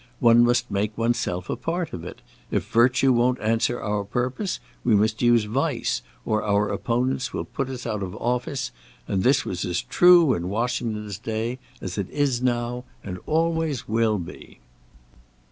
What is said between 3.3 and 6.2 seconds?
answer our purpose, we must use vice,